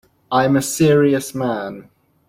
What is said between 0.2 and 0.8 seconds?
I am a